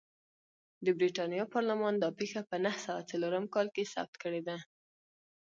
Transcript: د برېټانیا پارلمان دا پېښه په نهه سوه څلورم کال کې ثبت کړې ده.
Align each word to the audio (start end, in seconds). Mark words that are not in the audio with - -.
د 0.85 0.87
برېټانیا 0.97 1.43
پارلمان 1.53 1.93
دا 1.97 2.09
پېښه 2.19 2.39
په 2.49 2.55
نهه 2.63 2.79
سوه 2.85 3.07
څلورم 3.11 3.45
کال 3.53 3.67
کې 3.75 3.91
ثبت 3.93 4.13
کړې 4.23 4.41
ده. 4.47 4.57